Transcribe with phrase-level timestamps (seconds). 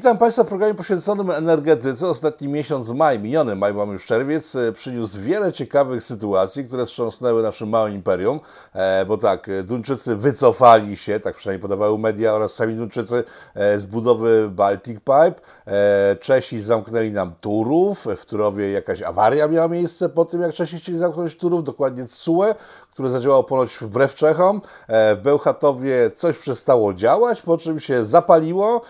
[0.00, 2.06] Witam Państwa w programie poświęconym energetyce.
[2.08, 7.42] Ostatni miesiąc maj, miniony maj, mamy już czerwiec, e, przyniósł wiele ciekawych sytuacji, które wstrząsnęły
[7.42, 8.40] naszym małym imperium,
[8.72, 13.24] e, bo tak, e, Duńczycy wycofali się, tak przynajmniej podawały media oraz sami Duńczycy,
[13.76, 15.34] z budowy Baltic Pipe.
[16.20, 20.98] Czesi zamknęli nam Turów, w Turowie jakaś awaria miała miejsce po tym, jak Czesi chcieli
[20.98, 22.54] zamknąć Turów, dokładnie CUE,
[23.00, 24.60] które zadziałało ponoć wbrew Czechom.
[24.88, 28.80] W Bełchatowie coś przestało działać, po czym się zapaliło.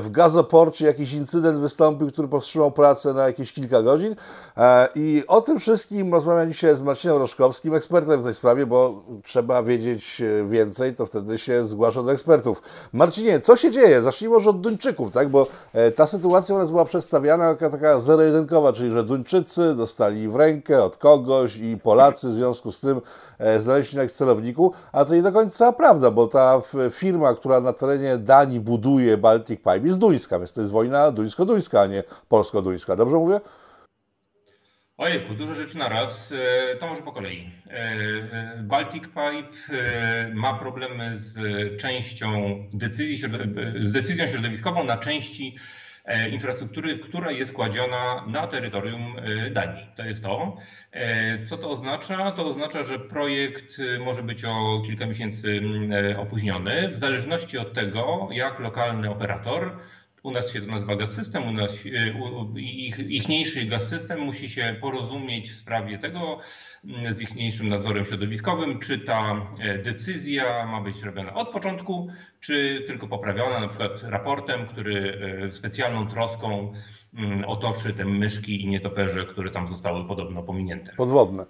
[0.00, 4.16] W gazoporcie jakiś incydent wystąpił, który powstrzymał pracę na jakieś kilka godzin.
[4.56, 9.02] E, I o tym wszystkim rozmawiam dzisiaj z Marcinem Roszkowskim, ekspertem w tej sprawie, bo
[9.22, 12.62] trzeba wiedzieć e, więcej, to wtedy się zgłasza do ekspertów.
[12.92, 14.02] Marcinie, co się dzieje?
[14.02, 15.28] Zacznijmy może od Duńczyków, tak?
[15.28, 20.28] bo e, ta sytuacja u nas była przedstawiana jako taka zero-jedynkowa, czyli że Duńczycy dostali
[20.28, 23.00] w rękę od kogoś i Polacy w związku z tym
[23.58, 28.18] znaleźli na celowniku, a to nie do końca prawda, bo ta firma, która na terenie
[28.18, 32.96] Danii buduje Baltic Pipe jest duńska, więc to jest wojna duńsko-duńska, a nie polsko-duńska.
[32.96, 33.40] Dobrze mówię?
[34.96, 36.32] Ojejku, dużo rzeczy na raz.
[36.32, 37.50] E, to może po kolei.
[37.66, 39.74] E, e, Baltic Pipe
[40.34, 41.40] ma problemy z
[41.80, 43.16] częścią decyzji,
[43.82, 45.56] z decyzją środowiskową na części
[46.30, 49.16] infrastruktury, która jest kładziona na terytorium
[49.50, 49.86] Danii.
[49.96, 50.56] To jest to.
[51.42, 52.30] Co to oznacza?
[52.30, 55.60] To oznacza, że projekt może być o kilka miesięcy
[56.18, 59.76] opóźniony, w zależności od tego, jak lokalny operator
[60.24, 64.48] u nas się to nazywa gaz system, u nas e, ich, ichniejszy gaz system musi
[64.48, 66.38] się porozumieć w sprawie tego
[66.84, 72.08] mm, z ichniejszym nadzorem środowiskowym, czy ta e, decyzja ma być robiona od początku,
[72.40, 76.72] czy tylko poprawiona na przykład raportem, który e, specjalną troską
[77.14, 80.92] mm, otoczy te myszki i nietoperze, które tam zostały podobno pominięte.
[80.96, 81.46] Podwodne.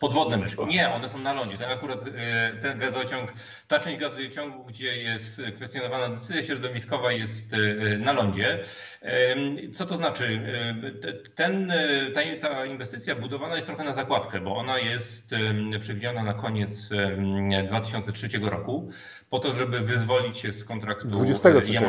[0.00, 0.66] Podwodne myszki.
[0.66, 1.58] Nie, one są na lądzie.
[1.58, 3.32] Ten akurat e, ten gazociąg,
[3.68, 8.64] ta część gazociągu, gdzie jest kwestionowana decyzja środowiskowa, jest e, na lądzie.
[9.72, 10.40] Co to znaczy?
[11.04, 11.72] E, ten,
[12.14, 15.34] ta, ta inwestycja budowana jest trochę na zakładkę, bo ona jest
[15.80, 16.90] przewidziana na koniec
[17.68, 18.90] 2003 roku,
[19.30, 21.80] po to, żeby wyzwolić się z kontraktu 23.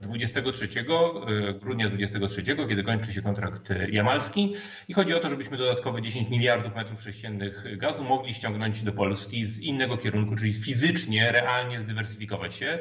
[0.00, 4.54] 23 e, grudnia 23, kiedy kończy się kontrakt e, jamalski.
[4.88, 9.44] I chodzi o to, żebyśmy dodatkowe 10 miliardów metrów sześciennych gazu mogli ściągnąć do Polski
[9.44, 12.78] z innego kierunku, czyli fizycznie, realnie zdywersyfikować się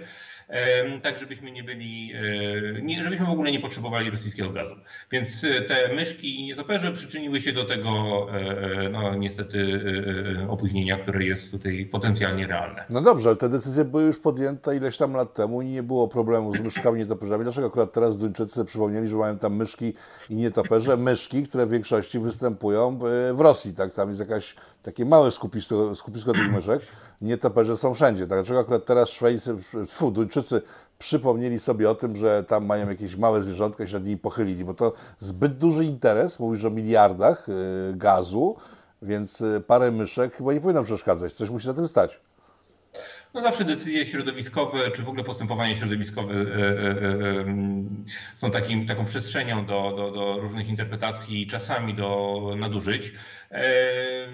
[1.04, 4.76] tak żebyśmy nie byli, e, nie, żebyśmy w ogóle nie potrzebowali rosyjskiego gazu.
[5.12, 7.90] Więc e, te myszki i nietoperze przyczyniły się do tego
[8.32, 9.82] e, no, niestety
[10.50, 12.86] opóźnienia, które jest tutaj potencjalnie realne.
[12.90, 16.08] No dobrze, ale te decyzje były już podjęte ileś tam lat temu i nie było
[16.08, 17.44] problemu z myszkami nietoperzami.
[17.44, 19.94] Dlaczego akurat teraz Duńczycy przypomnieli, że mają tam myszki
[20.30, 20.98] i nietoperze?
[20.98, 23.00] Myszki, które w większości występują
[23.34, 23.94] w Rosji, tak?
[23.94, 26.82] Tam jest jakaś takie małe skupisko, skupisko tych myszek.
[27.22, 28.28] Nietoperze są wszędzie.
[28.28, 29.58] Dlaczego akurat teraz Szwejcy,
[29.90, 30.62] fu, Duńczycy
[31.00, 34.66] przypomnieli sobie o tym, że tam mają jakieś małe zwierzątka i się nad nimi pochylili,
[34.66, 38.56] bo to zbyt duży interes, mówisz o miliardach yy, gazu,
[39.02, 41.34] więc y, parę myszek chyba nie powinno przeszkadzać.
[41.34, 42.20] Coś musi na tym stać.
[43.34, 47.46] No zawsze decyzje środowiskowe, czy w ogóle postępowanie środowiskowe e, e, e,
[48.36, 53.14] są takim, taką przestrzenią do, do, do różnych interpretacji i czasami do nadużyć.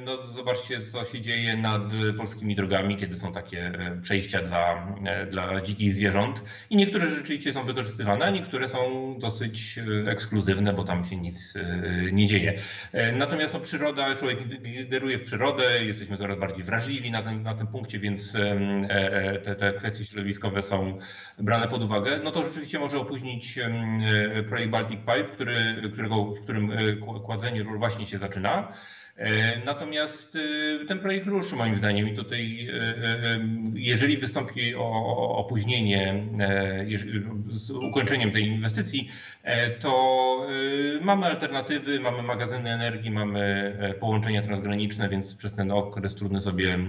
[0.06, 1.81] No, zobaczcie, co się dzieje nad
[2.18, 3.72] polskimi drogami, kiedy są takie
[4.02, 4.96] przejścia dla,
[5.31, 6.42] dla dzikich zwierząt.
[6.70, 8.80] I niektóre rzeczywiście są wykorzystywane, a niektóre są
[9.20, 11.53] dosyć ekskluzywne, bo tam się nic
[12.12, 12.56] nie dzieje.
[13.14, 17.68] Natomiast no, przyroda, człowiek ingeruje w przyrodę, jesteśmy coraz bardziej wrażliwi na tym, na tym
[17.68, 18.36] punkcie, więc
[18.90, 20.97] E, e, te, te kwestie środowiskowe są
[21.40, 26.42] brane pod uwagę, no to rzeczywiście może opóźnić e, projekt Baltic Pipe, który, którego, w
[26.44, 26.72] którym
[27.26, 28.74] kładzenie rur właśnie się zaczyna.
[29.18, 33.40] E, natomiast e, ten projekt ruszy moim zdaniem i tutaj, e,
[33.74, 36.26] jeżeli wystąpi opóźnienie
[37.48, 39.09] z ukończeniem tej inwestycji,
[39.80, 40.48] to
[41.02, 46.80] mamy alternatywy, mamy magazyny energii, mamy połączenia transgraniczne, więc przez ten okres trudny sobie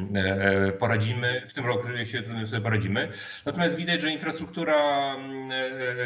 [0.78, 1.42] poradzimy.
[1.48, 3.08] W tym roku się trudno sobie poradzimy.
[3.46, 4.76] Natomiast widać, że infrastruktura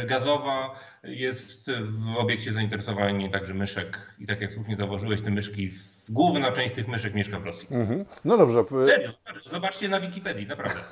[0.09, 6.11] gazowa jest w obiekcie zainteresowania także myszek i tak jak słusznie zauważyłeś, te myszki w
[6.11, 7.69] główna część tych myszek mieszka w Rosji.
[7.71, 8.05] Mhm.
[8.25, 8.65] No dobrze.
[8.85, 9.11] Serio,
[9.47, 10.81] zobaczcie na Wikipedii, naprawdę.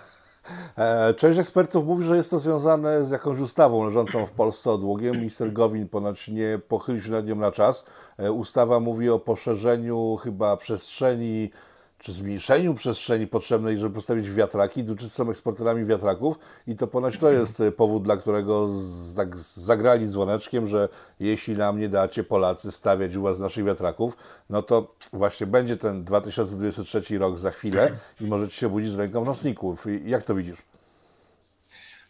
[0.78, 5.16] E, część ekspertów mówi, że jest to związane z jakąś ustawą leżącą w Polsce odłogiem.
[5.16, 7.84] Minister Gowin ponoć nie pochylił się nad nią na czas.
[8.18, 11.50] E, ustawa mówi o poszerzeniu chyba przestrzeni
[11.98, 14.84] czy zmniejszeniu przestrzeni potrzebnej, żeby postawić wiatraki.
[14.84, 19.38] Duńczycy są eksporterami wiatraków i to ponoć to jest e, powód, dla którego z, tak
[19.38, 20.88] zagrali dzwoneczkiem, że
[21.20, 24.16] jeśli nam nie dacie Polacy stawiać u was naszych wiatraków,
[24.50, 29.24] no to właśnie będzie ten 2023 rok za chwilę i możecie się budzić z ręką
[29.24, 29.86] w nocników.
[30.06, 30.58] Jak to widzisz?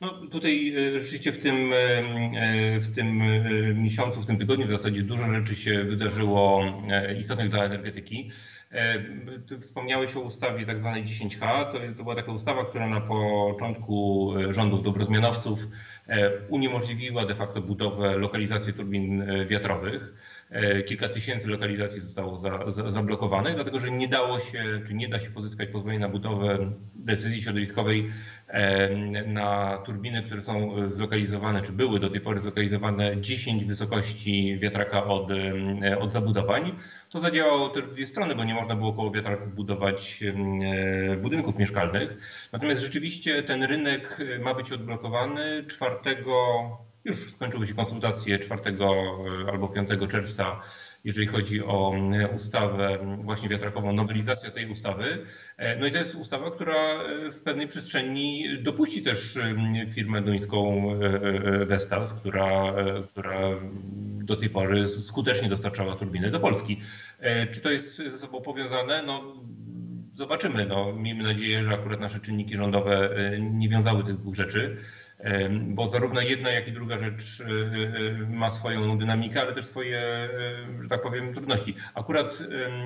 [0.00, 3.23] No tutaj e, rzeczywiście w tym, e, w tym
[3.82, 6.62] miesiącu, w tym tygodniu w zasadzie dużo rzeczy się wydarzyło
[7.19, 8.31] istotnych dla energetyki.
[9.49, 11.73] Ty wspomniałeś o ustawie tak zwanej 10H.
[11.73, 15.67] To, to była taka ustawa, która na początku rządów dobrozmianowców
[16.49, 20.15] uniemożliwiła de facto budowę, lokalizację turbin wiatrowych.
[20.87, 25.19] Kilka tysięcy lokalizacji zostało za, za, zablokowanych, dlatego że nie dało się, czy nie da
[25.19, 28.09] się pozyskać pozwolenia na budowę decyzji środowiskowej
[29.27, 35.29] na turbiny, które są zlokalizowane, czy były do tej pory zlokalizowane 10 wysokości wiatraka od,
[36.00, 36.77] od zabudowań.
[37.11, 40.23] To zadziałało też w dwie strony, bo nie można było koło wiatraków budować
[41.12, 42.17] e, budynków mieszkalnych.
[42.53, 45.95] Natomiast rzeczywiście ten rynek ma być odblokowany 4
[47.08, 50.60] już skończyły się konsultacje 4 e, albo 5 czerwca
[51.05, 55.26] jeżeli chodzi o e, ustawę właśnie wiatrakową, nowelizację tej ustawy.
[55.56, 56.75] E, no i to jest ustawa, która
[57.32, 59.38] w pewnej przestrzeni dopuści też
[59.94, 60.88] firmę duńską
[61.66, 62.75] Vestas, która,
[63.11, 63.40] która
[64.25, 66.81] do tej pory skutecznie dostarczała turbiny do Polski.
[67.50, 69.02] Czy to jest ze sobą powiązane?
[69.06, 69.43] No,
[70.14, 70.66] zobaczymy.
[70.66, 74.76] No, miejmy nadzieję, że akurat nasze czynniki rządowe nie wiązały tych dwóch rzeczy
[75.61, 79.99] bo zarówno jedna, jak i druga rzecz e, e, ma swoją dynamikę, ale też swoje,
[79.99, 81.75] e, że tak powiem, trudności.
[81.94, 82.38] Akurat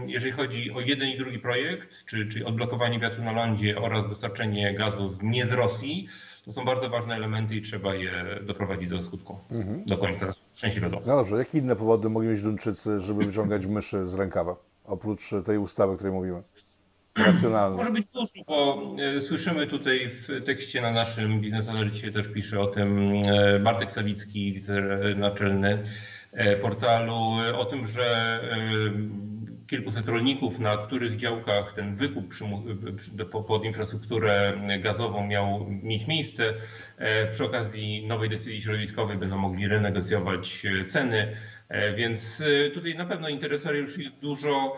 [0.06, 4.74] jeżeli chodzi o jeden i drugi projekt, czy, czy odblokowanie wiatru na lądzie oraz dostarczenie
[4.74, 6.08] gazu z, nie z Rosji,
[6.44, 9.84] to są bardzo ważne elementy i trzeba je doprowadzić do skutku, mhm.
[9.84, 11.02] do końca szczęśliwego.
[11.06, 15.58] No dobrze, jakie inne powody mogli mieć Duńczycy, żeby wyciągać myszy z rękawa, oprócz tej
[15.58, 16.42] ustawy, o której mówimy?
[17.16, 17.76] Racjonalne.
[17.76, 22.60] Może być dużo, bo e, słyszymy tutaj w tekście na naszym Biznes Alercie też pisze
[22.60, 25.80] o tym e, Bartek Sawicki, wicenaczelny
[26.32, 28.40] e, portalu, o tym, że
[29.66, 32.34] kilkuset rolników, na których działkach ten wykup
[33.46, 36.54] pod infrastrukturę gazową miał mieć miejsce.
[37.30, 41.36] Przy okazji nowej decyzji środowiskowej będą mogli renegocjować ceny.
[41.72, 44.76] E, więc e, tutaj na pewno interesariuszy jest dużo.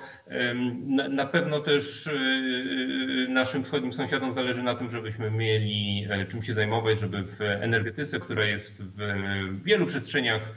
[1.11, 2.13] Na pewno też e,
[3.29, 8.45] naszym wschodnim sąsiadom zależy na tym, żebyśmy mieli czym się zajmować, żeby w energetyce, która
[8.45, 8.99] jest w
[9.65, 10.53] wielu przestrzeniach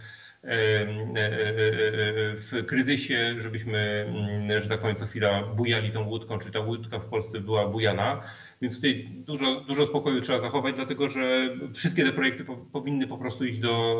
[2.35, 6.99] w kryzysie, żebyśmy, mm, że tak powiem, co chwila bujali tą łódką, czy ta łódka
[6.99, 8.21] w Polsce była bujana.
[8.61, 13.45] Więc tutaj dużo, dużo spokoju trzeba zachować, dlatego że wszystkie te projekty powinny po prostu
[13.45, 13.99] iść do,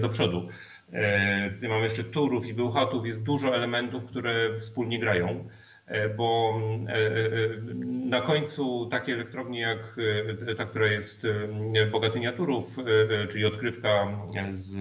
[0.00, 0.48] do przodu.
[0.92, 5.46] E, tutaj mamy jeszcze Turów i Bełchatów, jest dużo elementów, które wspólnie grają, e,
[6.16, 7.10] bo e,
[8.06, 9.96] na końcu takie elektrownie jak
[10.56, 11.26] ta, która jest
[11.92, 12.76] Bogatynia Turów,
[13.30, 14.06] czyli odkrywka
[14.52, 14.74] z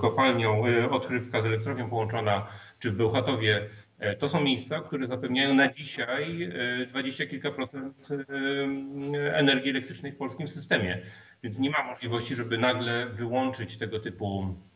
[0.00, 2.46] kopalnią, odkrywka z elektrownią połączona,
[2.78, 3.68] czy w Bełchatowie,
[4.18, 6.50] to są miejsca, które zapewniają na dzisiaj
[6.88, 8.08] dwadzieścia kilka procent
[9.32, 11.02] energii elektrycznej w polskim systemie.
[11.42, 14.56] Więc nie ma możliwości, żeby nagle wyłączyć tego typu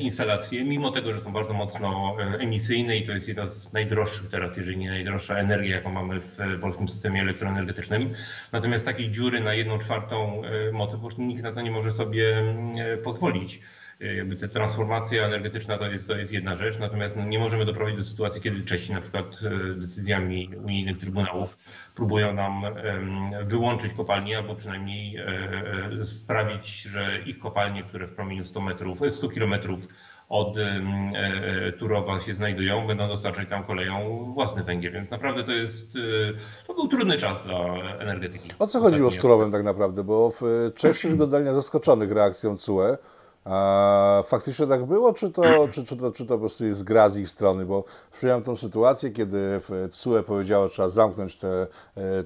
[0.00, 4.28] instalacje, mimo tego, że są bardzo mocno e, emisyjne i to jest jedna z najdroższych
[4.28, 8.12] teraz, jeżeli nie najdroższa energia, jaką mamy w polskim systemie elektroenergetycznym.
[8.52, 12.42] Natomiast takiej dziury na jedną czwartą e, mocy nikt na to nie może sobie
[13.04, 13.60] pozwolić.
[14.00, 17.64] E, jakby ta transformacja energetyczna to jest, to jest jedna rzecz, natomiast no, nie możemy
[17.64, 21.58] doprowadzić do sytuacji, kiedy Czesi na przykład e, decyzjami unijnych trybunałów
[21.94, 22.62] próbują nam
[23.44, 29.28] wyłączyć kopalnie albo przynajmniej e, sprawić, że ich kopalnie, które w promieniu 100 metrów, 100
[29.28, 29.86] kilometrów
[30.28, 30.56] od
[31.78, 34.92] Turowa się znajdują, będą dostarczać tam koleją własny węgiel.
[34.92, 35.98] Więc naprawdę to jest,
[36.66, 37.58] to był trudny czas dla
[37.98, 38.50] energetyki.
[38.58, 40.04] O co chodziło z Turowem tak naprawdę?
[40.04, 40.32] Bo
[40.74, 42.96] Czesi wyglądali na zaskoczonych reakcją CUE.
[43.44, 47.08] A faktycznie tak było, czy to, czy, czy, to, czy to po prostu jest gra
[47.08, 47.66] z ich strony?
[47.66, 49.60] Bo przyjąłem tą sytuację, kiedy
[49.90, 51.66] CUE powiedziało, że trzeba zamknąć te,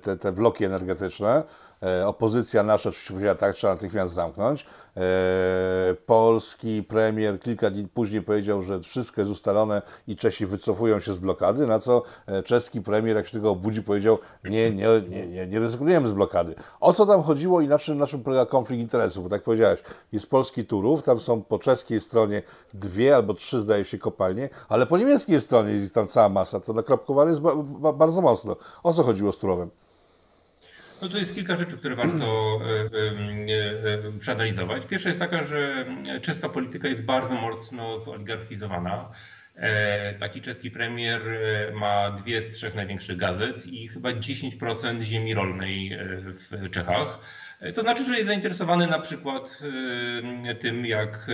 [0.03, 1.43] te, te bloki energetyczne.
[1.83, 4.67] E, opozycja nasza oczywiście powiedziała tak, trzeba natychmiast zamknąć.
[4.97, 5.01] E,
[6.07, 11.19] polski premier kilka dni później powiedział, że wszystko jest ustalone i Czesi wycofują się z
[11.19, 15.59] blokady, na co e, czeski premier, jak się tego obudzi, powiedział, nie, nie, nie, nie,
[15.59, 16.55] rezygnujemy z blokady.
[16.81, 19.25] O co tam chodziło i na czym, na polega konflikt interesów?
[19.25, 19.83] Bo tak powiedziałeś,
[20.13, 22.43] jest polski Turów, tam są po czeskiej stronie
[22.75, 26.61] dwie albo trzy, zdaje się, kopalnie, ale po niemieckiej stronie jest tam cała masa.
[26.61, 28.57] To nakropkowane jest ba ba bardzo mocno.
[28.83, 29.71] O co chodziło z Turowem?
[31.03, 34.87] No to jest kilka rzeczy, które warto e, e, e, przeanalizować.
[34.87, 35.87] Pierwsza jest taka, że
[36.23, 39.11] czeska polityka jest bardzo mocno zoligarchizowana.
[40.21, 41.21] Taki czeski premier
[41.73, 47.19] ma dwie z trzech największych gazet i chyba 10% ziemi rolnej w Czechach.
[47.75, 49.63] To znaczy, że jest zainteresowany na przykład
[50.49, 51.27] e, tym, jak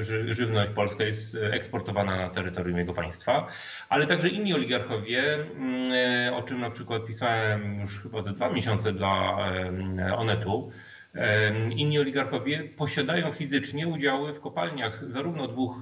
[0.00, 3.46] e, żywność polska jest eksportowana na terytorium jego państwa,
[3.88, 8.50] ale także inni oligarchowie, mm, e, o czym na przykład pisałem już chyba ze dwa
[8.50, 9.36] miesiące dla
[10.16, 10.70] Onetu,
[11.76, 15.80] Inni oligarchowie posiadają fizycznie udziały w kopalniach zarówno dwóch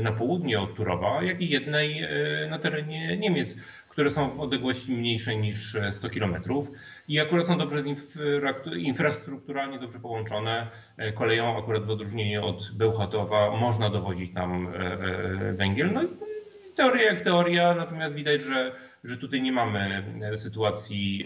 [0.00, 2.06] na południe od Turowa, jak i jednej
[2.50, 3.56] na terenie Niemiec,
[3.88, 6.36] które są w odległości mniejszej niż 100 km
[7.08, 7.82] i akurat są dobrze
[8.76, 10.70] infrastrukturalnie dobrze połączone
[11.14, 14.72] koleją, akurat w odróżnieniu od Bełchatowa można dowodzić tam
[15.52, 15.92] węgiel.
[15.92, 16.27] No i
[16.78, 18.72] teoria jak teoria, natomiast widać, że,
[19.04, 20.02] że tutaj nie mamy
[20.36, 21.24] sytuacji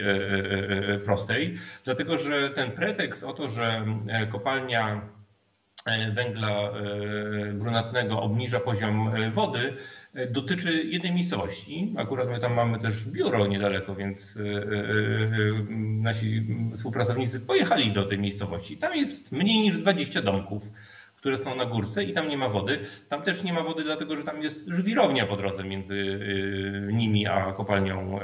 [1.05, 1.55] prostej,
[1.85, 3.85] dlatego że ten pretekst o to, że
[4.31, 5.01] kopalnia
[6.15, 6.73] węgla
[7.55, 9.73] brunatnego obniża poziom wody,
[10.31, 11.95] dotyczy jednej miejscowości.
[11.97, 14.39] Akurat my tam mamy też biuro niedaleko, więc
[15.79, 18.77] nasi współpracownicy pojechali do tej miejscowości.
[18.77, 20.71] Tam jest mniej niż 20 domków
[21.23, 22.79] które są na górce i tam nie ma wody.
[23.09, 27.27] Tam też nie ma wody, dlatego że tam jest żwirownia po drodze między y, nimi
[27.27, 28.19] a kopalnią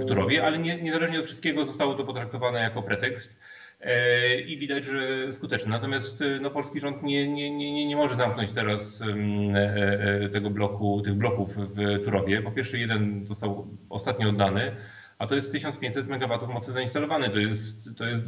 [0.00, 3.40] w Turowie, ale nie, niezależnie od wszystkiego zostało to potraktowane jako pretekst
[3.80, 5.70] e, i widać, że skuteczny.
[5.70, 10.50] Natomiast y, no, polski rząd nie, nie, nie, nie może zamknąć teraz e, e, tego
[10.50, 12.42] bloku, tych bloków w Turowie.
[12.42, 14.76] Po pierwsze, jeden został ostatnio oddany,
[15.18, 17.30] a to jest 1500 MW mocy zainstalowanej.
[17.30, 18.22] To jest, to jest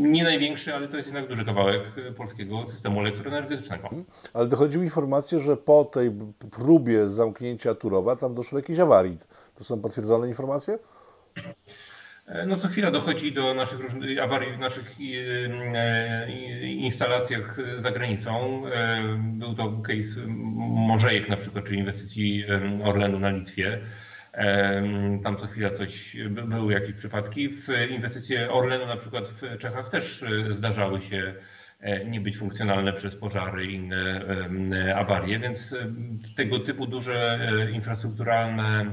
[0.00, 1.82] nie największy, ale to jest jednak duży kawałek
[2.16, 3.90] polskiego systemu elektroenergetycznego.
[4.34, 6.10] Ale dochodziły informacje, że po tej
[6.50, 9.18] próbie zamknięcia Turowa tam doszło do jakiejś awarii.
[9.54, 10.78] To są potwierdzone informacje?
[12.46, 14.96] No co chwila dochodzi do naszych różnych awarii w naszych
[15.74, 16.30] e,
[16.62, 18.62] instalacjach za granicą.
[18.66, 20.20] E, był to case
[20.56, 22.44] Morzejek na przykład, czyli inwestycji
[22.84, 23.80] Orlenu na Litwie.
[25.22, 27.48] Tam co chwila coś, były jakieś przypadki.
[27.48, 31.34] W inwestycje Orlenu na przykład w Czechach też e, zdarzały się
[31.80, 35.76] e, nie być funkcjonalne przez pożary i inne awarie, więc
[36.36, 38.86] tego typu duże e, infrastrukturalne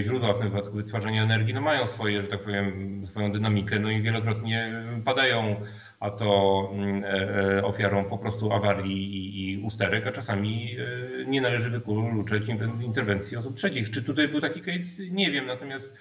[0.00, 3.90] źródła, w tym wypadku wytwarzania energii, no mają swoje, że tak powiem, swoją dynamikę, no
[3.90, 4.72] i wielokrotnie
[5.04, 5.56] padają
[6.02, 11.40] a to mm, e, e, ofiarą po prostu awarii i usterek, a czasami e, nie
[11.40, 12.48] należy wykluczyć
[12.80, 13.90] interwencji osób trzecich.
[13.90, 15.02] Czy tutaj był taki case?
[15.10, 15.98] Nie wiem, natomiast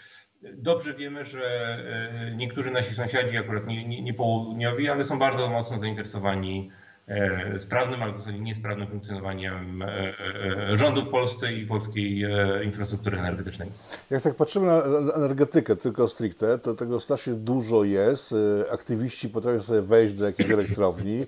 [0.54, 1.78] dobrze wiemy, że
[2.36, 6.91] niektórzy nasi sąsiadzi, akurat nie, nie, nie południowi, ale są bardzo mocno zainteresowani E,
[7.58, 12.26] sprawnym, ale w zasadzie niesprawnym funkcjonowaniem e, e, rządu w Polsce i polskiej
[12.66, 13.70] infrastruktury energetycznej.
[14.10, 14.84] Jak tak patrzymy na
[15.16, 18.36] energetykę tylko stricte, to tego strasznie dużo jest.
[18.72, 21.26] Aktywiści potrafią sobie wejść do jakiejś elektrowni,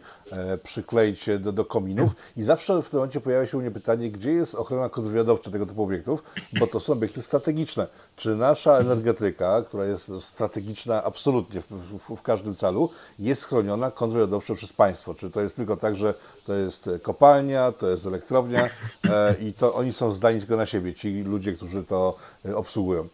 [0.63, 4.11] przykleić się do, do kominów i zawsze w tym momencie pojawia się u mnie pytanie,
[4.11, 6.23] gdzie jest ochrona kontrwywiadowcza tego typu obiektów,
[6.59, 7.87] bo to są obiekty strategiczne.
[8.15, 14.55] Czy nasza energetyka, która jest strategiczna absolutnie w, w, w każdym celu, jest chroniona kontrwywiadowczo
[14.55, 15.15] przez państwo?
[15.15, 16.13] Czy to jest tylko tak, że
[16.45, 18.69] to jest kopalnia, to jest elektrownia
[19.09, 22.15] e, i to oni są zdani tylko na siebie, ci ludzie, którzy to
[22.45, 23.07] e, obsługują.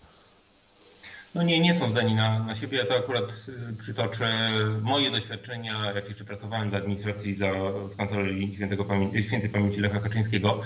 [1.36, 2.78] No nie, nie są zdani na, na siebie.
[2.78, 8.56] Ja to akurat y, przytoczę moje doświadczenia, jak jeszcze pracowałem dla administracji dla, w Kancelarii
[8.56, 10.62] Świętego Pamię Świętej Pamięci Lecha Kaczyńskiego.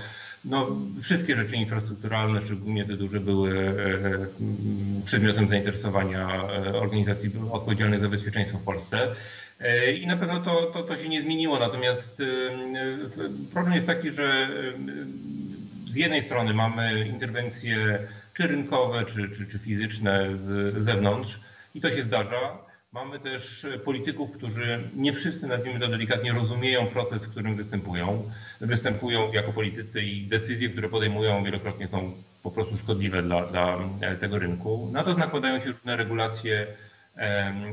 [0.45, 0.67] No,
[1.01, 6.43] wszystkie rzeczy infrastrukturalne, szczególnie te duże, były e, przedmiotem zainteresowania
[6.73, 9.15] organizacji odpowiedzialnych za bezpieczeństwo w Polsce.
[9.59, 11.59] E, I na pewno to, to, to się nie zmieniło.
[11.59, 12.25] Natomiast e,
[13.53, 14.49] problem jest taki, że
[15.93, 21.39] z jednej strony mamy interwencje czy rynkowe, czy, czy, czy fizyczne z zewnątrz
[21.75, 22.57] i to się zdarza.
[22.91, 28.31] Mamy też polityków, którzy nie wszyscy, nazwijmy to delikatnie, rozumieją proces, w którym występują.
[28.61, 33.77] Występują jako politycy i decyzje, które podejmują, wielokrotnie są po prostu szkodliwe dla, dla
[34.19, 34.89] tego rynku.
[34.91, 36.67] Na to nakładają się różne regulacje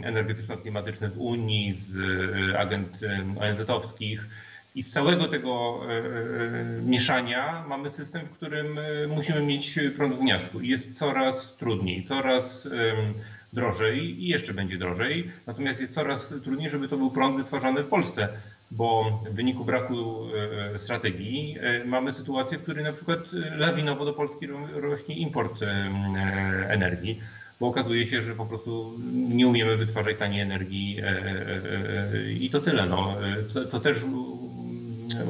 [0.05, 3.01] energetyczno-klimatyczne z Unii, z e, agent
[3.41, 4.29] ONZ-owskich.
[4.75, 10.19] I z całego tego e, e, mieszania mamy system, w którym musimy mieć prąd w
[10.19, 10.61] gniazdku.
[10.61, 12.69] I jest coraz trudniej, coraz
[13.53, 15.31] drożej i jeszcze będzie drożej.
[15.47, 18.29] Natomiast jest coraz trudniej, żeby to był prąd wytwarzany w Polsce,
[18.71, 20.27] bo w wyniku braku
[20.77, 23.19] strategii mamy sytuację, w której na przykład
[23.57, 25.61] lawinowo do Polski rośnie import
[26.69, 27.21] energii
[27.61, 32.51] bo okazuje się, że po prostu nie umiemy wytwarzać taniej energii e, e, e, i
[32.51, 32.87] to tyle.
[32.87, 33.17] No.
[33.69, 34.05] Co też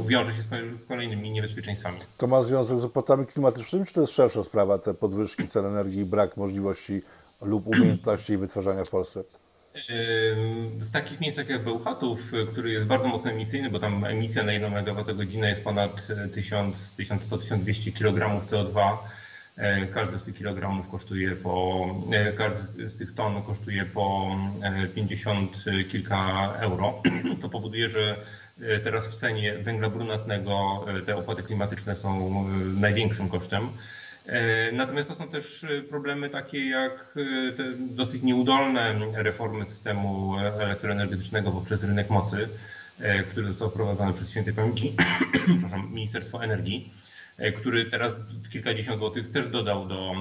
[0.06, 0.49] wiąże się z
[0.88, 1.99] kolejnymi niebezpieczeństwami.
[2.16, 6.04] To ma związek z opłatami klimatycznymi, czy to jest szersza sprawa, te podwyżki cen energii,
[6.04, 7.02] brak możliwości
[7.42, 9.25] lub umiejętności wytwarzania w Polsce?
[10.78, 14.72] W takich miejscach jak Bełchatów, który jest bardzo mocno emisyjny, bo tam emisja na 1
[14.76, 18.99] MWh jest ponad 1000, 1100-1200 kg CO2, E,
[19.92, 24.37] każdy z tych kilogramów kosztuje po, e, każdy z tych ton kosztuje po
[24.95, 27.02] 50 e, kilka euro.
[27.42, 28.16] To powoduje, że
[28.85, 32.45] teraz w cenie węgla brunatnego te opłaty klimatyczne są
[32.76, 33.69] największym kosztem.
[34.73, 37.14] Natomiast to są też problemy takie jak
[37.78, 42.49] dosyć nieudolne reformy systemu elektroenergetycznego poprzez rynek mocy,
[43.30, 44.97] który został wprowadzony przez świętej pamięci
[45.92, 46.90] Ministerstwo Energii
[47.56, 48.16] który teraz
[48.52, 50.14] kilkadziesiąt złotych też dodał do,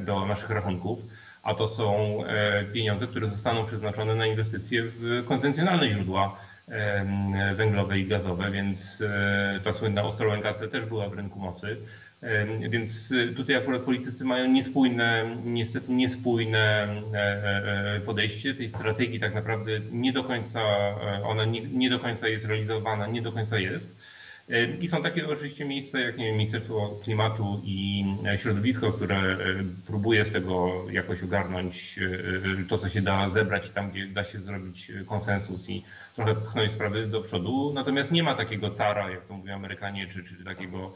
[0.00, 1.06] do naszych rachunków
[1.46, 6.36] a to są e, pieniądze, które zostaną przeznaczone na inwestycje w konwencjonalne źródła
[7.54, 11.76] węglowe i gazowe, więc e, ta słynna Ostrołęka C też była w rynku mocy.
[12.70, 16.88] Więc e, tutaj akurat politycy mają niespójne, niestety niespójne
[18.06, 20.60] podejście tej strategii tak naprawdę nie do końca,
[21.24, 24.15] ona nie, nie do końca jest realizowana, nie do końca jest.
[24.80, 28.04] I są takie oczywiście miejsca jak nie wiem, Ministerstwo Klimatu i
[28.36, 29.38] Środowisko, które
[29.86, 32.00] próbuje z tego jakoś ogarnąć
[32.68, 35.82] to, co się da zebrać tam, gdzie da się zrobić konsensus i
[36.16, 37.72] trochę pchnąć sprawy do przodu.
[37.74, 40.92] Natomiast nie ma takiego cara, jak to mówią Amerykanie, czy, czy takiego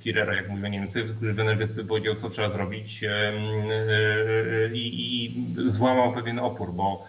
[0.00, 3.04] Firera, jak mówią Niemcy, który w energetyce powiedział, co trzeba zrobić
[4.72, 7.04] i, i złamał pewien opór, bo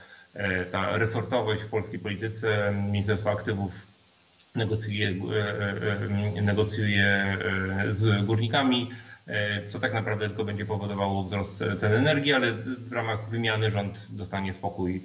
[0.71, 3.90] ta resortowość w polskiej polityce, Ministerstwo Aktywów
[4.55, 8.89] negocjuje, e, e, negocjuje e, z górnikami,
[9.67, 14.53] co tak naprawdę tylko będzie powodowało wzrost cen energii, ale w ramach wymiany rząd dostanie
[14.53, 15.03] spokój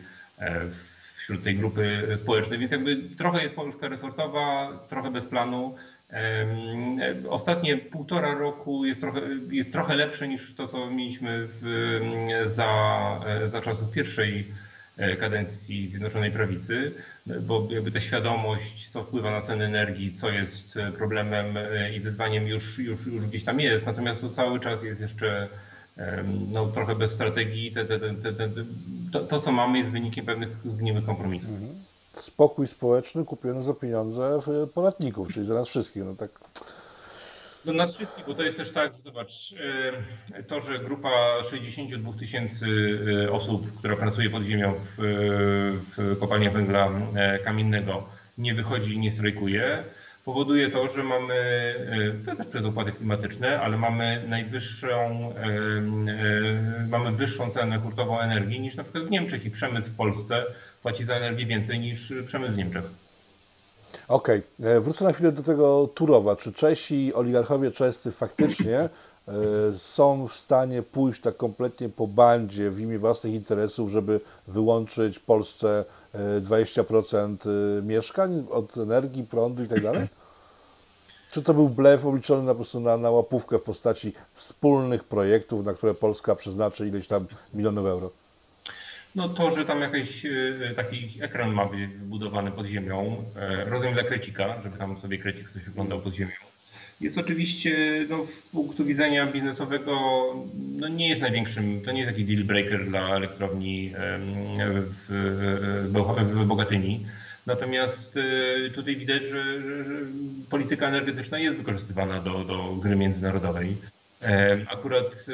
[1.17, 2.59] wśród tej grupy społecznej.
[2.59, 5.75] Więc jakby trochę jest Polska resortowa, trochę bez planu.
[7.29, 12.01] Ostatnie półtora roku jest trochę, jest trochę lepsze niż to, co mieliśmy w,
[12.47, 14.53] za, za czasów pierwszej
[15.21, 16.93] kadencji Zjednoczonej Prawicy,
[17.43, 22.01] bo jakby ta świadomość, co wpływa na ceny energii, co jest e, problemem e, i
[22.01, 25.49] wyzwaniem już, już, już gdzieś tam jest, natomiast to cały czas jest jeszcze
[26.53, 27.73] no, trochę bez strategii.
[27.73, 28.51] Te, te, te,
[29.13, 31.51] to, to, co mamy, jest wynikiem pewnych zgniłych kompromisów.
[31.51, 31.75] Mhm.
[32.13, 34.41] Spokój społeczny kupiony za pieniądze
[34.75, 36.05] podatników, czyli za nas wszystkich.
[36.05, 36.31] No tak
[37.67, 39.55] do nas wszystkich, bo to jest też tak, że zobacz,
[40.35, 42.67] e, to, że grupa 62 tysięcy
[43.25, 44.95] e, osób, która pracuje pod ziemią w,
[45.97, 48.09] w kopalniach węgla e, kamiennego,
[48.39, 49.85] nie wychodzi nie strajkuje,
[50.25, 51.35] powoduje to, że mamy,
[52.27, 55.33] to też przez opłaty klimatyczne, ale mamy najwyższą,
[56.89, 60.45] mamy wyższą cenę hurtową energii niż na przykład w Niemczech i przemysł w Polsce
[60.83, 62.85] płaci za energię więcej niż przemysł w Niemczech.
[64.09, 64.71] Okej, okay.
[64.71, 66.37] E, wrócę na chwilę do tego Turowa.
[66.37, 68.89] Czy Czesi, oligarchowie czescy faktycznie e,
[69.77, 75.85] są w stanie pójść tak kompletnie po bandzie w imię własnych interesów, żeby wyłączyć Polsce
[76.41, 77.37] 20%
[77.79, 80.09] e, mieszkań od energii, prądu i tak dalej?
[81.33, 85.65] Czy to był blef obliczony na, po prostu na, na łapówkę w postaci wspólnych projektów,
[85.65, 88.11] na które Polska przeznaczy ileś tam milionów euro?
[89.17, 90.31] No to, że tam jakiś e,
[90.77, 95.51] taki ekran ma być wybudowany pod ziemią, e, rozumiem dla krecika, żeby tam sobie krecik
[95.51, 96.33] coś oglądał pod ziemią.
[97.01, 97.77] Jest oczywiście
[98.09, 99.93] no, z punktu widzenia biznesowego
[100.55, 103.93] no, nie jest największym, to nie jest taki deal breaker dla elektrowni
[104.79, 105.87] w,
[106.35, 107.07] w Bogatyni.
[107.47, 109.95] Natomiast e, tutaj widać, że, że, że,
[110.51, 113.77] polityka energetyczna jest wykorzystywana do, do gry międzynarodowej.
[114.73, 115.27] Akurat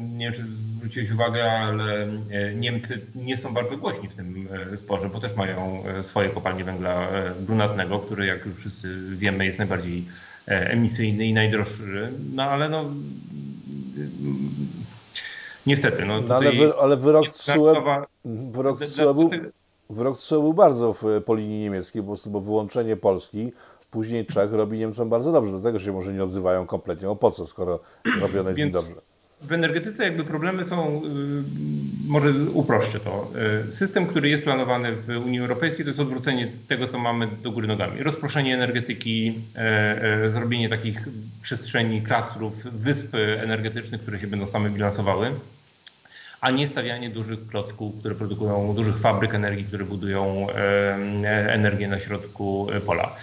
[0.00, 4.76] nie wiem, czy zwróciłeś uwagę, ale e, Niemcy nie są bardzo głośni w tym e,
[4.76, 7.08] sporze, bo też mają e, swoje kopalnie węgla
[7.40, 10.04] brunatnego, który jak już wszyscy wiemy jest najbardziej
[10.46, 12.12] emisyjny i najdroższy.
[12.34, 12.84] No ale no
[15.66, 16.04] niestety.
[16.04, 17.74] No, no ale, wy, ale wyrok TSUE,
[18.24, 18.78] wyrok
[19.14, 19.30] był,
[19.90, 23.52] wyrok był bardzo w, po linii niemieckiej, prostu, bo wyłączenie Polski
[23.92, 25.52] później Czech robi Niemcom bardzo dobrze.
[25.52, 27.10] Dlatego się może nie odzywają kompletnie.
[27.10, 27.80] O po co, skoro
[28.20, 28.76] robione jest Więc...
[28.76, 29.12] im dobrze?
[29.42, 31.08] w energetyce jakby problemy są, y,
[32.06, 33.30] może uproszczę to.
[33.68, 37.50] Y, system, który jest planowany w Unii Europejskiej, to jest odwrócenie tego, co mamy do
[37.50, 38.02] góry nogami.
[38.02, 41.08] Rozproszenie energetyki, e, zrobienie takich
[41.42, 45.30] przestrzeni, klastrów, wysp energetycznych, które się będą same bilansowały,
[46.40, 50.46] a nie stawianie dużych klocków, które produkują, dużych fabryk energii, które budują
[51.48, 53.16] energię na środku pola.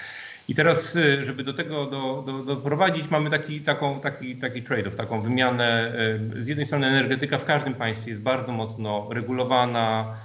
[0.50, 4.96] I teraz, y, żeby do tego do, do, doprowadzić, mamy taki, taką, taki, taki trade-off,
[4.96, 5.94] taką wymianę.
[6.38, 10.16] Y, z jednej strony energetyka w każdym państwie jest bardzo mocno regulowana,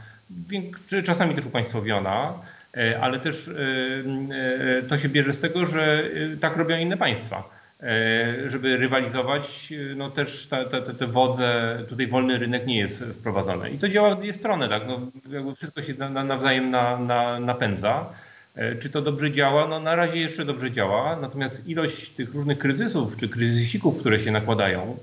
[1.05, 2.35] czasami też upaństwowiona,
[2.77, 3.51] y, ale też
[4.89, 6.05] to się bierze z tego, że
[6.41, 7.65] tak robią inne państwa.
[8.47, 13.71] Żeby rywalizować, no też te, te, te wodze, tutaj wolny rynek nie jest wprowadzony.
[13.71, 14.83] I to działa w dwie strony, tak?
[14.87, 15.01] No,
[15.55, 18.11] wszystko się nawzajem na, na, napędza.
[18.55, 19.67] E, czy to dobrze działa?
[19.69, 24.31] No na razie jeszcze dobrze działa, natomiast ilość tych różnych kryzysów czy kryzysików, które się
[24.31, 24.99] nakładają,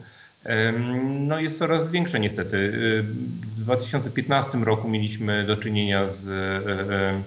[1.20, 2.58] no jest coraz większa niestety.
[2.58, 7.24] E, w 2015 roku mieliśmy do czynienia z, e,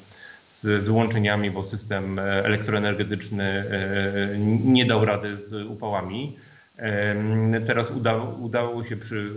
[0.46, 3.64] z wyłączeniami, bo system elektroenergetyczny
[4.64, 6.36] nie dał rady z upałami.
[7.66, 7.92] Teraz
[8.40, 9.30] udało, się przy,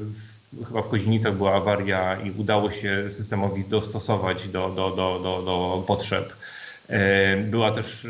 [0.68, 5.84] chyba w Kozinicach była awaria i udało się systemowi dostosować do, do, do, do, do
[5.88, 6.34] potrzeb.
[7.44, 8.08] Była też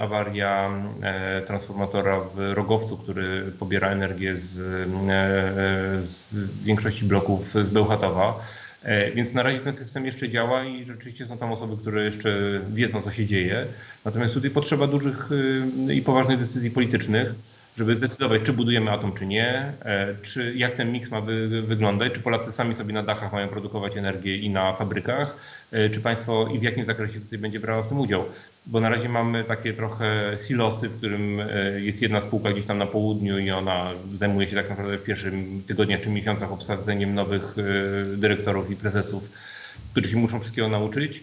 [0.00, 0.70] awaria
[1.46, 4.54] transformatora w Rogowcu, który pobiera energię z,
[6.08, 8.40] z większości bloków z Bełchatowa.
[9.14, 13.02] Więc na razie ten system jeszcze działa i rzeczywiście są tam osoby, które jeszcze wiedzą,
[13.02, 13.66] co się dzieje.
[14.04, 15.28] Natomiast tutaj potrzeba dużych
[15.94, 17.34] i poważnych decyzji politycznych
[17.78, 22.12] żeby zdecydować, czy budujemy atom, czy nie, e, czy jak ten miks ma wy, wyglądać,
[22.12, 25.36] czy Polacy sami sobie na dachach mają produkować energię i na fabrykach,
[25.72, 28.24] e, czy państwo i w jakim zakresie tutaj będzie brało w tym udział.
[28.66, 32.78] Bo na razie mamy takie trochę silosy, w którym e, jest jedna spółka gdzieś tam
[32.78, 37.54] na południu i ona zajmuje się tak naprawdę w pierwszym tygodniach czy miesiącach obsadzeniem nowych
[38.16, 39.30] dyrektorów i prezesów,
[39.92, 41.22] którzy się muszą wszystkiego nauczyć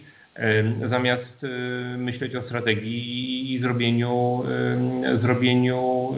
[0.84, 1.48] zamiast y,
[1.98, 4.42] myśleć o strategii i zrobieniu,
[5.14, 6.14] zrobieniu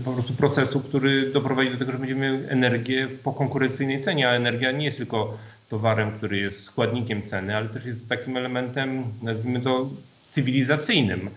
[0.00, 4.32] y, po prostu procesu, który doprowadzi do tego, że będziemy energię po konkurencyjnej cenie, a
[4.32, 9.60] energia nie jest tylko towarem, który jest składnikiem ceny, ale też jest takim elementem, nazwijmy
[9.60, 9.90] to,
[10.30, 11.30] cywilizacyjnym.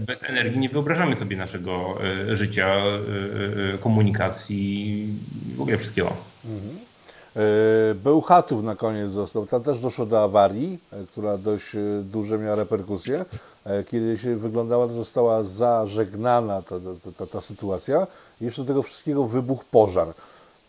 [0.00, 1.98] Bez energii nie wyobrażamy sobie naszego
[2.30, 2.82] y, życia,
[3.80, 5.06] komunikacji,
[5.56, 6.16] w ogóle wszystkiego.
[6.44, 6.91] Mhm.
[7.36, 9.46] E, Bełchatów na koniec został.
[9.46, 13.24] Tam też doszło do awarii, e, która dość e, duże miała reperkusje.
[13.90, 18.06] Kiedy się wyglądała, została zażegnana ta, ta, ta, ta sytuacja.
[18.40, 20.14] Jeszcze do tego wszystkiego wybuchł pożar.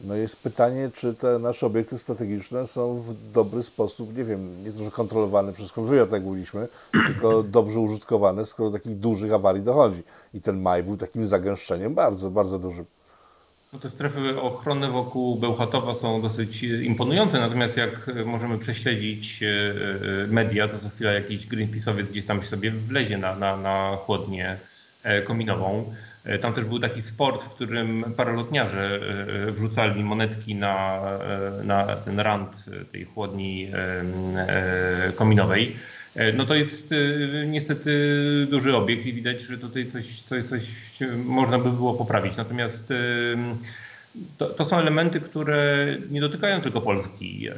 [0.02, 4.72] No jest pytanie, czy te nasze obiekty strategiczne są w dobry sposób, nie wiem, nie
[4.72, 6.68] to, że kontrolowane przez konwyjat, jak mówiliśmy,
[7.08, 10.04] tylko dobrze użytkowane, skoro do takich dużych awarii dochodzi.
[10.34, 12.86] I ten maj był takim zagęszczeniem bardzo, bardzo dużym.
[13.74, 20.28] No te strefy ochronne wokół Bełchatowa są dosyć imponujące, natomiast jak możemy prześledzić e, e,
[20.28, 24.58] media, to za chwilę jakiś Greenpeace'owiec gdzieś tam sobie wlezie na, na, na chłodnię
[25.04, 25.94] e, kominową.
[26.42, 29.00] Tam też był taki sport, w którym paralotniarze
[29.52, 31.02] wrzucali monetki na,
[31.64, 33.72] na ten rand tej chłodni
[35.16, 35.76] kominowej.
[36.16, 36.96] E, no to jest e,
[37.48, 37.92] niestety
[38.50, 40.64] duży obiekt i widać, że tutaj coś, coś, coś
[41.26, 42.38] można by było poprawić.
[42.38, 42.96] Natomiast e,
[44.38, 47.50] to, to, są elementy, które nie dotykają tylko Polski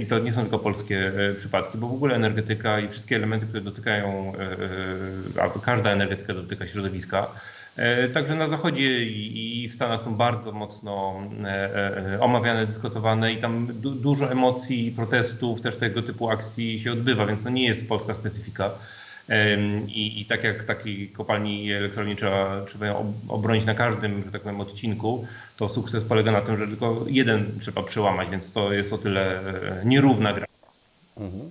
[0.00, 3.62] i to nie są tylko polskie przypadki, bo w ogóle energetyka i wszystkie elementy, które
[3.62, 4.32] dotykają,
[5.40, 7.26] a każda energetyka dotyka środowiska,
[8.12, 13.66] także na Zachodzie i w Stanach są bardzo mocno e, e, omawiane, dyskutowane i tam
[13.66, 18.14] du dużo emocji protestów, też tego typu akcji się odbywa, więc to nie jest polska
[18.14, 18.70] specyfika.
[19.88, 24.42] I, I, tak jak takiej kopalni elektrowni trzeba, trzeba ją obronić na każdym, że tak
[24.42, 28.92] powiem, odcinku, to sukces polega na tym, że tylko jeden trzeba przełamać, więc to jest
[28.92, 29.40] o tyle
[29.84, 30.46] nierówna gra.
[31.16, 31.50] Mhm.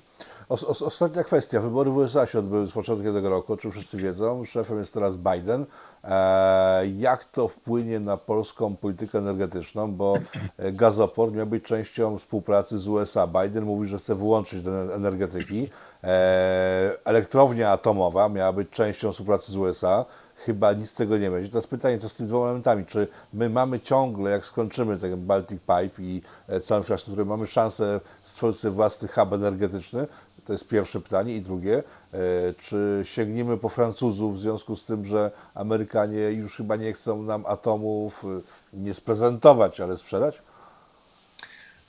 [0.49, 1.59] Ostatnia kwestia.
[1.59, 4.45] Wybory w USA się odbyły z początku tego roku, o czym wszyscy wiedzą.
[4.45, 5.65] Szefem jest teraz Biden.
[6.03, 10.15] E, jak to wpłynie na polską politykę energetyczną, bo
[10.57, 13.27] e, gazoport miał być częścią współpracy z USA.
[13.27, 15.69] Biden mówi, że chce wyłączyć do energetyki.
[16.03, 20.05] E, elektrownia atomowa miała być częścią współpracy z USA
[20.45, 21.49] chyba nic z tego nie będzie.
[21.49, 22.85] Teraz pytanie, co z tymi dwoma elementami?
[22.85, 26.21] Czy my mamy ciągle, jak skończymy ten Baltic Pipe i
[26.61, 30.07] całą infrastrukturę, mamy szansę stworzyć własny hub energetyczny,
[30.45, 31.35] to jest pierwsze pytanie.
[31.35, 32.17] I drugie, e,
[32.59, 37.45] czy sięgniemy po Francuzów w związku z tym, że Amerykanie już chyba nie chcą nam
[37.45, 38.41] atomów e,
[38.73, 40.41] nie sprezentować, ale sprzedać?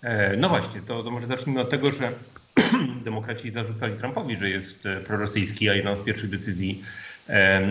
[0.02, 2.12] E, no właśnie, to, to może zacznijmy od tego, że
[3.04, 6.82] demokraci zarzucali Trumpowi, że jest prorosyjski, a jedną z pierwszych decyzji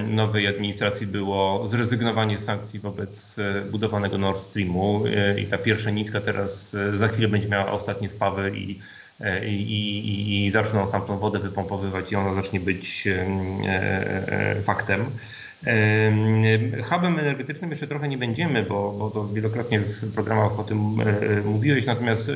[0.08, 3.36] nowej administracji było zrezygnowanie z sankcji wobec
[3.72, 5.04] budowanego Nord Streamu
[5.38, 8.80] i ta pierwsza nitka teraz za chwilę będzie miała ostatnie spawy i
[9.46, 13.26] i, i, i zaczną stamtąd wodę wypompowywać i ona zacznie być e,
[13.68, 15.06] e, faktem.
[16.84, 20.78] Hubem energetycznym jeszcze trochę nie będziemy, bo, bo to wielokrotnie w programach o tym
[21.46, 22.32] mówiłeś, natomiast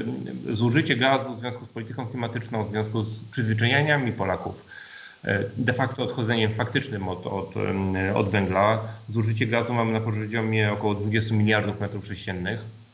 [0.49, 4.65] zużycie gazu w związku z polityką klimatyczną, w związku z przyzwyczajeniami Polaków,
[5.57, 7.53] de facto odchodzeniem faktycznym od, od,
[8.15, 12.84] od węgla, zużycie gazu mamy na poziomie około 20 miliardów metrów sześciennych E,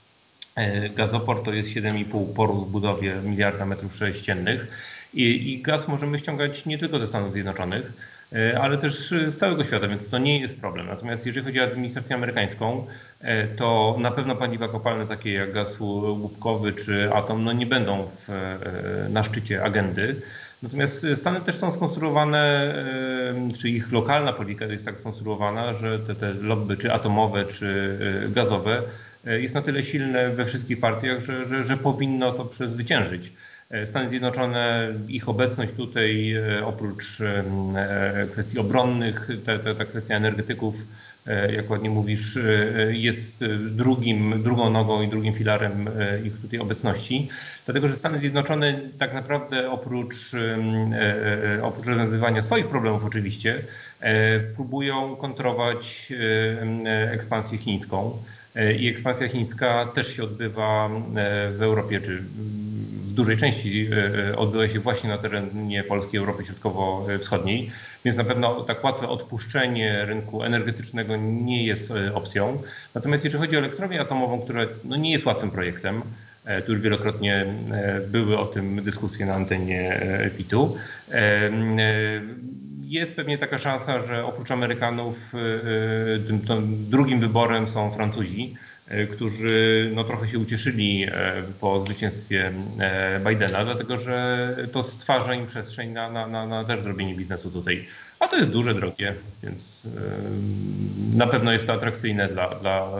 [0.96, 4.68] gazoport to jest 7,5 porów w budowie miliarda metrów sześciennych
[5.14, 7.94] I, i gaz możemy ściągać nie tylko ze Stanów Zjednoczonych,
[8.34, 10.88] e, ale też z całego świata, więc to nie jest problem.
[10.88, 12.88] Natomiast jeżeli chodzi o administrację amerykańską,
[13.22, 18.08] e, to na pewno paliwa kopalne takie jak gaz łupkowy czy atom no nie będą
[18.08, 18.30] w,
[19.10, 20.22] na szczycie agendy.
[20.64, 22.74] Natomiast Stany też są skonstruowane,
[23.58, 27.98] czy ich lokalna polityka jest tak skonstruowana, że te, te lobby, czy atomowe, czy
[28.30, 33.34] gazowe, E, jest na tyle silne we wszystkich partiach, że, że, że powinno to przezwyciężyć.
[33.86, 37.18] Stany Zjednoczone, ich obecność tutaj, oprócz
[38.32, 40.76] kwestii obronnych, ta, ta, ta kwestia energetyków,
[41.56, 42.38] jak ładnie mówisz,
[42.90, 45.90] jest drugim, drugą nogą i drugim filarem
[46.24, 47.30] ich tutaj obecności.
[47.66, 50.32] Dlatego, że Stany Zjednoczone tak naprawdę oprócz,
[51.62, 53.62] oprócz rozwiązywania swoich problemów oczywiście,
[54.56, 56.14] próbują kontrować
[57.12, 58.18] ekspansję chińską.
[58.80, 60.90] I ekspansja chińska też się odbywa
[61.52, 63.90] w Europie, czy w dużej części
[64.38, 67.72] odbywa się właśnie na terenie Polski, Europy Środkowo-Wschodniej,
[68.06, 72.62] więc na pewno tak łatwe odpuszczenie rynku energetycznego nie jest opcją.
[72.96, 76.02] Natomiast jeżeli chodzi o elektrownię atomową, która no nie jest łatwym projektem,
[76.66, 77.46] tu już wielokrotnie
[78.08, 80.02] były o tym dyskusje na antenie
[80.38, 80.76] PIT-u
[82.92, 85.34] jest pewnie taka szansa, że oprócz Amerykanów
[86.28, 86.42] tym,
[86.90, 88.56] drugim wyborem są Francuzi,
[89.12, 91.06] którzy no, trochę się ucieszyli
[91.60, 92.52] po zwycięstwie
[93.30, 97.88] Bidena, dlatego że to stwarza im przestrzeń na, na, na, na też zrobienie biznesu tutaj.
[98.20, 99.88] A to jest duże, drogie, więc
[101.14, 102.92] na pewno jest to atrakcyjne dla, dla,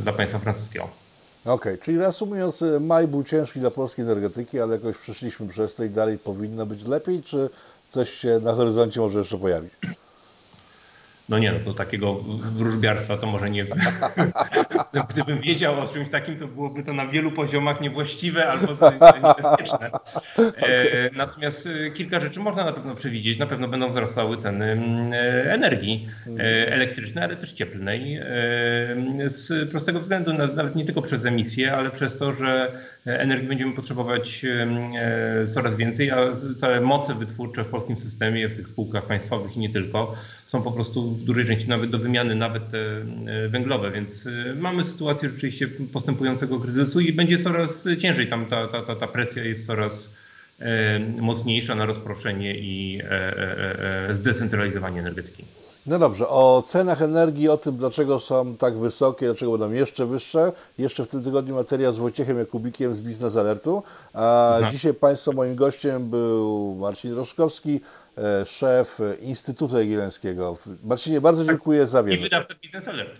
[0.00, 1.05] dla państwa francuskiego.
[1.46, 5.84] Okej, okay, czyli reasumując, maj był ciężki dla polskiej energetyki, ale jakoś przeszliśmy przez to
[5.84, 7.50] i dalej powinno być lepiej, czy
[7.88, 9.72] coś się na horyzoncie może jeszcze pojawić.
[11.28, 12.14] No nie, no to takiego
[12.52, 13.66] wróżbiarstwa to może nie.
[15.10, 18.66] Gdybym wiedział o czymś takim, to byłoby to na wielu poziomach niewłaściwe albo
[19.28, 19.90] niebezpieczne.
[20.38, 23.38] E, natomiast e, kilka rzeczy można na pewno przewidzieć.
[23.38, 24.80] Na pewno będą wzrastały ceny
[25.12, 26.06] e, energii
[26.66, 28.20] elektrycznej, ale też cieplnej.
[29.24, 32.72] Z prostego względu, nawet nie tylko przez emisję, ale przez to, że
[33.06, 34.46] energii będziemy potrzebować
[35.48, 36.16] coraz więcej, a
[36.56, 40.14] całe moce wytwórcze w polskim systemie, w tych spółkach państwowych i nie tylko,
[40.46, 44.54] są po prostu w dużej części nawet do wymiany, nawet te e, węglowe, więc e,
[44.54, 48.28] mamy sytuację rzeczywiście postępującego kryzysu i będzie coraz ciężej.
[48.28, 50.10] Tam ta, ta, ta, ta presja jest coraz
[50.60, 53.02] e, mocniejsza na rozproszenie i
[54.10, 55.44] zdecentralizowanie energetyki.
[55.86, 60.52] No dobrze, o cenach energii, o tym dlaczego są tak wysokie, dlaczego będą jeszcze wyższe.
[60.78, 63.82] Jeszcze w tym tygodniu materiał z Wojciechem Jakubikiem z Biznes Alertu.
[64.14, 67.80] A dzisiaj Państwa moim gościem był Marcin Roszkowski,
[68.18, 70.58] E, szef Instytutu Jagiellońskiego.
[70.84, 71.54] Marcinie, bardzo tak.
[71.54, 72.18] dziękuję za wiedzę.
[72.18, 73.12] I wydawca Biznes Alert.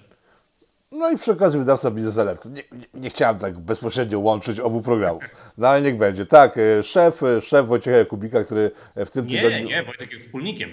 [0.93, 2.45] No i przy okazji wydawca Biznes Alert.
[2.45, 5.25] Nie, nie, nie, chciałem tak bezpośrednio łączyć obu programów,
[5.59, 6.27] no ale niech będzie.
[6.27, 9.59] Tak, e, szef, e, szef Wojciecha Jakubika, który w tym nie, tygodniu...
[9.59, 10.71] Nie, nie, Wojtek jest wspólnikiem.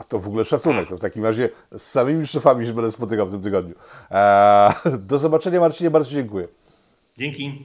[0.00, 0.88] A to w ogóle szacunek.
[0.88, 3.74] To w takim razie z samymi szefami się będę spotykał w tym tygodniu.
[4.98, 6.48] Do zobaczenia Marcinie, bardzo dziękuję.
[7.18, 7.64] Dzięki.